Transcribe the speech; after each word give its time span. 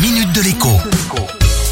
minute 0.00 0.32
de 0.32 0.42
l'écho. 0.42 0.68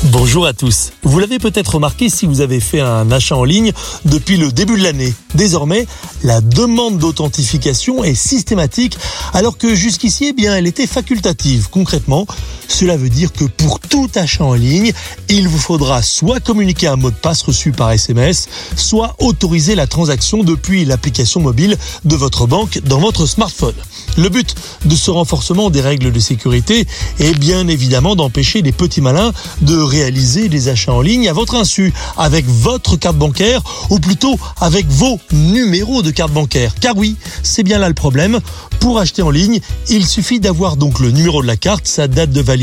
Bonjour 0.05 0.47
à 0.47 0.53
tous. 0.53 0.93
Vous 1.03 1.19
l'avez 1.19 1.39
peut-être 1.39 1.75
remarqué 1.75 2.09
si 2.09 2.27
vous 2.27 2.41
avez 2.41 2.61
fait 2.61 2.81
un 2.81 3.11
achat 3.13 3.37
en 3.37 3.45
ligne 3.45 3.73
depuis 4.05 4.37
le 4.37 4.51
début 4.51 4.77
de 4.77 4.83
l'année. 4.83 5.15
Désormais, 5.35 5.87
la 6.25 6.41
demande 6.41 6.99
d'authentification 6.99 8.03
est 8.03 8.15
systématique 8.15 8.99
alors 9.33 9.59
que 9.59 9.75
jusqu'ici, 9.75 10.35
eh 10.37 10.45
elle 10.45 10.67
était 10.67 10.87
facultative. 10.87 11.69
Concrètement, 11.71 12.27
cela 12.69 12.97
veut 12.97 13.09
dire 13.09 13.33
que 13.33 13.45
pour 13.45 13.81
tout 13.81 14.11
achat 14.15 14.45
en 14.45 14.55
ligne, 14.55 14.93
il 15.29 15.49
vous 15.49 15.59
faudra 15.59 16.03
soit 16.03 16.41
communiquer 16.41 16.89
un 16.89 16.97
mot 16.97 17.11
de 17.11 17.17
passe 17.17 17.43
reçu 17.43 17.73
par 17.73 17.91
SMS, 17.91 18.49
soit 18.77 19.15
autoriser 19.19 19.75
la 19.75 19.87
transaction 19.87 20.43
depuis 20.43 20.85
l'application 20.85 21.41
mobile 21.41 21.77
de 22.05 22.17
votre 22.17 22.47
banque 22.47 22.81
dans 22.85 22.99
votre 22.99 23.27
smartphone. 23.27 23.75
Le 24.17 24.29
but 24.29 24.55
de 24.85 24.97
ce 24.97 25.11
renforcement 25.11 25.71
des 25.71 25.81
règles 25.81 26.11
de 26.11 26.21
sécurité 26.21 26.87
est 27.19 27.39
bien 27.39 27.69
évidemment 27.69 28.17
d'empêcher 28.17 28.63
les 28.63 28.73
petits 28.73 29.01
malins 29.01 29.33
de 29.61 29.77
réaliser 29.77 30.49
des 30.49 30.69
achats 30.69 30.93
en 30.93 31.03
ligne 31.03 31.29
à 31.29 31.33
votre 31.33 31.55
insu 31.55 31.93
avec 32.17 32.47
votre 32.47 32.97
carte 32.97 33.17
bancaire 33.17 33.63
ou 33.91 33.99
plutôt 33.99 34.39
avec 34.61 34.87
vos 34.87 35.21
numéros 35.33 36.03
de 36.03 36.11
carte 36.11 36.33
bancaire. 36.33 36.75
Car 36.81 36.97
oui, 36.97 37.17
c'est 37.43 37.63
bien 37.63 37.79
là 37.79 37.89
le 37.89 37.95
problème. 37.95 38.41
Pour 38.81 38.99
acheter 38.99 39.23
en 39.23 39.31
ligne, 39.31 39.61
il 39.89 40.07
suffit 40.07 40.41
d'avoir 40.41 40.77
donc 40.77 41.01
le 41.01 41.11
numéro 41.11 41.43
de 41.43 41.47
la 41.47 41.57
carte, 41.57 41.87
sa 41.87 42.09
date 42.09 42.31
de 42.31 42.41
validité 42.41 42.56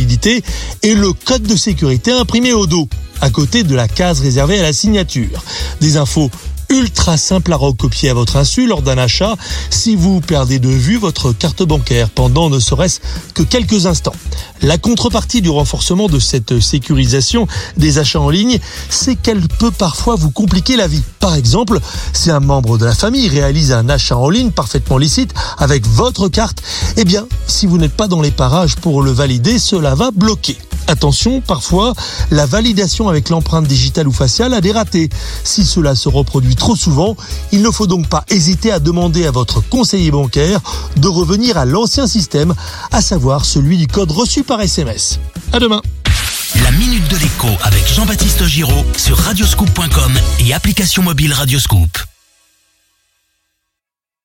et 0.81 0.95
le 0.95 1.13
code 1.13 1.43
de 1.43 1.55
sécurité 1.55 2.11
imprimé 2.11 2.53
au 2.53 2.67
dos 2.67 2.87
à 3.23 3.29
côté 3.29 3.63
de 3.63 3.73
la 3.73 3.87
case 3.87 4.19
réservée 4.19 4.59
à 4.59 4.63
la 4.63 4.73
signature. 4.73 5.41
Des 5.79 5.95
infos 5.95 6.29
ultra 6.67 7.15
simple 7.15 7.53
à 7.53 7.55
recopier 7.55 8.09
à 8.09 8.13
votre 8.13 8.35
insu 8.35 8.67
lors 8.67 8.81
d'un 8.81 8.97
achat 8.97 9.35
si 9.69 9.95
vous 9.95 10.19
perdez 10.19 10.59
de 10.59 10.67
vue 10.67 10.97
votre 10.97 11.31
carte 11.31 11.63
bancaire 11.63 12.09
pendant 12.09 12.49
ne 12.49 12.59
serait-ce 12.59 12.99
que 13.33 13.43
quelques 13.43 13.85
instants. 13.85 14.15
La 14.61 14.77
contrepartie 14.77 15.41
du 15.41 15.49
renforcement 15.49 16.09
de 16.09 16.19
cette 16.19 16.59
sécurisation 16.59 17.47
des 17.77 17.97
achats 17.97 18.19
en 18.19 18.29
ligne, 18.29 18.59
c'est 18.89 19.15
qu'elle 19.15 19.47
peut 19.47 19.71
parfois 19.71 20.15
vous 20.15 20.31
compliquer 20.31 20.75
la 20.75 20.87
vie. 20.87 21.03
Par 21.21 21.35
exemple, 21.35 21.79
si 22.11 22.29
un 22.29 22.41
membre 22.41 22.77
de 22.77 22.85
la 22.85 22.95
famille 22.95 23.29
réalise 23.29 23.71
un 23.71 23.87
achat 23.87 24.17
en 24.17 24.29
ligne 24.29 24.51
parfaitement 24.51 24.97
licite 24.97 25.33
avec 25.57 25.87
votre 25.87 26.27
carte, 26.27 26.61
eh 26.97 27.05
bien, 27.05 27.25
si 27.47 27.67
vous 27.67 27.77
n'êtes 27.77 27.95
pas 27.95 28.09
dans 28.09 28.21
les 28.21 28.31
parages 28.31 28.75
pour 28.75 29.01
le 29.01 29.11
valider, 29.11 29.59
cela 29.59 29.95
va 29.95 30.11
bloquer. 30.11 30.57
Attention, 30.93 31.41
parfois, 31.41 31.95
la 32.29 32.45
validation 32.45 33.09
avec 33.09 33.29
l'empreinte 33.29 33.65
digitale 33.65 34.07
ou 34.07 34.11
faciale 34.11 34.53
a 34.53 34.61
des 34.61 34.71
ratés. 34.71 35.09
Si 35.43 35.65
cela 35.65 35.95
se 35.95 36.07
reproduit 36.07 36.55
trop 36.55 36.75
souvent, 36.75 37.17
il 37.51 37.63
ne 37.63 37.71
faut 37.71 37.87
donc 37.87 38.07
pas 38.07 38.23
hésiter 38.29 38.71
à 38.71 38.77
demander 38.77 39.25
à 39.25 39.31
votre 39.31 39.67
conseiller 39.67 40.11
bancaire 40.11 40.59
de 40.97 41.07
revenir 41.07 41.57
à 41.57 41.65
l'ancien 41.65 42.05
système, 42.05 42.53
à 42.91 43.01
savoir 43.01 43.43
celui 43.43 43.77
du 43.77 43.87
code 43.87 44.11
reçu 44.11 44.43
par 44.43 44.61
SMS. 44.61 45.19
À 45.51 45.59
demain. 45.59 45.81
La 46.61 46.69
minute 46.69 47.09
de 47.09 47.17
l'écho 47.17 47.49
avec 47.63 47.91
Jean-Baptiste 47.91 48.45
Giraud 48.45 48.85
sur 48.95 49.17
radioscoop.com 49.17 50.13
et 50.45 50.53
application 50.53 51.01
mobile 51.01 51.33
Radioscoop. 51.33 52.12